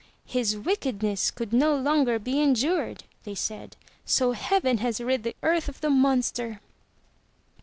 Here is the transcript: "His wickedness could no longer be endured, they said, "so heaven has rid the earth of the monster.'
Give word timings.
"His 0.25 0.57
wickedness 0.57 1.29
could 1.29 1.53
no 1.53 1.75
longer 1.75 2.17
be 2.17 2.41
endured, 2.41 3.03
they 3.23 3.35
said, 3.35 3.75
"so 4.03 4.31
heaven 4.31 4.79
has 4.79 4.99
rid 4.99 5.21
the 5.21 5.35
earth 5.43 5.69
of 5.69 5.79
the 5.79 5.91
monster.' 5.91 6.59